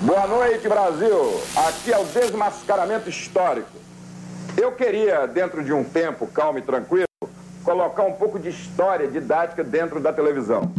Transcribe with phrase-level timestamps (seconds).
[0.00, 1.40] Boa noite, Brasil.
[1.66, 3.70] Aqui é o desmascaramento histórico.
[4.56, 7.08] Eu queria, dentro de um tempo calmo e tranquilo,
[7.64, 10.70] colocar um pouco de história didática dentro da televisão.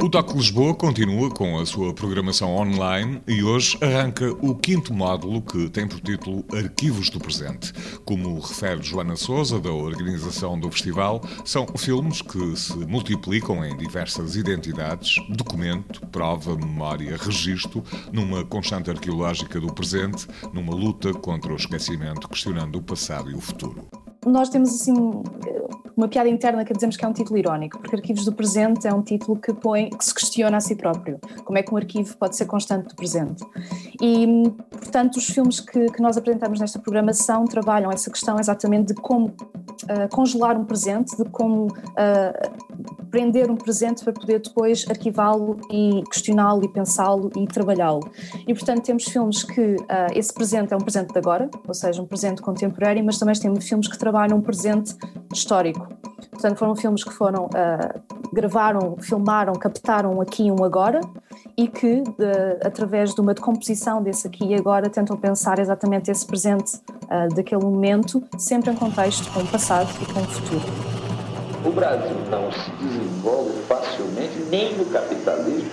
[0.00, 5.42] O TOC Lisboa continua com a sua programação online e hoje arranca o quinto módulo
[5.42, 7.72] que tem por título Arquivos do Presente.
[8.04, 14.36] Como refere Joana Souza, da organização do festival, são filmes que se multiplicam em diversas
[14.36, 22.28] identidades, documento, prova, memória, registro, numa constante arqueológica do presente, numa luta contra o esquecimento,
[22.28, 23.88] questionando o passado e o futuro.
[24.24, 24.94] Nós temos assim
[25.98, 28.94] uma piada interna que dizemos que é um título irónico, porque Arquivos do Presente é
[28.94, 31.18] um título que põe, que se questiona a si próprio.
[31.44, 33.44] Como é que um arquivo pode ser constante do presente?
[34.00, 38.94] E, portanto, os filmes que, que nós apresentamos nesta programação trabalham essa questão exatamente de
[38.94, 42.67] como uh, congelar um presente, de como uh,
[43.10, 48.10] prender um presente para poder depois arquivá-lo e questioná-lo e pensá-lo e trabalhá-lo.
[48.46, 52.00] E, portanto, temos filmes que uh, esse presente é um presente de agora, ou seja,
[52.00, 54.94] um presente contemporâneo, mas também temos filmes que trabalham um presente
[55.32, 55.88] histórico.
[56.30, 61.00] Portanto, foram filmes que foram, uh, gravaram, filmaram, captaram aqui e um agora
[61.56, 62.04] e que,
[62.64, 67.64] através de uma decomposição desse aqui e agora, tentam pensar exatamente esse presente uh, daquele
[67.64, 70.87] momento, sempre em contexto com o passado e com o futuro.
[71.68, 75.70] O Brasil não se desenvolve facilmente nem no capitalismo,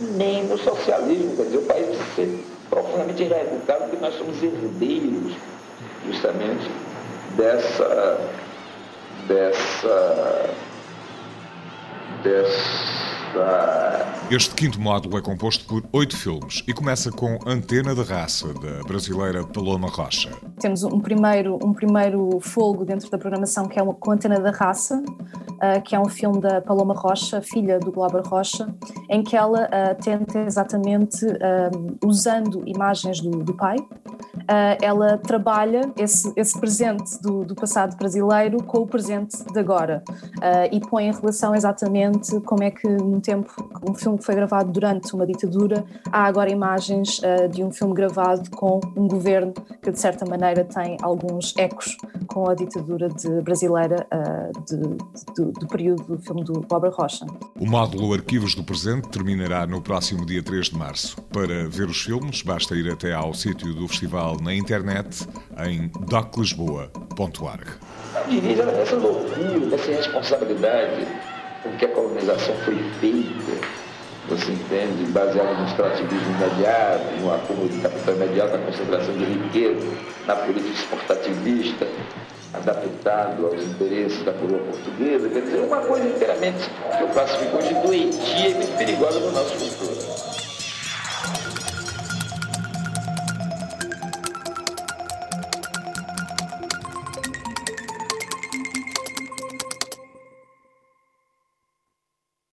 [0.00, 1.36] nem no socialismo.
[1.36, 5.34] Quer dizer, o país precisa ser profundamente irrevogável porque nós somos herdeiros
[6.04, 6.68] justamente
[7.36, 8.18] dessa
[9.28, 10.50] dessa
[12.24, 12.95] dessa
[14.28, 18.82] este quinto módulo é composto por oito filmes e começa com Antena de Raça, da
[18.82, 20.30] brasileira Paloma Rocha.
[20.58, 24.96] Temos um primeiro, um primeiro folgo dentro da programação que é com Antena da Raça,
[24.96, 28.66] uh, que é um filme da Paloma Rocha, filha do Glauber Rocha,
[29.08, 33.76] em que ela uh, tenta exatamente, uh, usando imagens do, do pai,
[34.80, 40.02] ela trabalha esse, esse presente do, do, passado brasileiro com o presente de agora.
[40.70, 43.52] E põe em relação exatamente como é que num tempo,
[43.88, 47.20] um filme que foi gravado durante uma ditadura, há agora imagens
[47.50, 49.52] de um filme gravado com um governo
[49.82, 51.96] que de certa maneira tem alguns ecos
[52.36, 54.06] com a ditadura de, brasileira
[54.68, 57.24] de, de, do, período do filme do Bob Rocha.
[57.58, 61.16] O módulo Arquivos do Presente terminará no próximo dia 3 de março.
[61.32, 65.26] Para ver os filmes, basta ir até ao sítio do festival na internet
[65.66, 67.64] em doclisboa.org.
[68.28, 71.06] Divisa essa loucura, essa responsabilidade
[71.62, 73.66] com que a colonização foi feita,
[74.28, 79.86] você entende, baseado no extrativismo imediato, no acúmulo de capital imediato, na concentração de riqueza,
[80.26, 81.86] na política exportativista,
[82.52, 87.74] adaptado aos interesses da coroa portuguesa, quer dizer, uma coisa inteiramente que eu classifico hoje
[87.74, 90.45] doentia e muito perigosa no nosso cultura.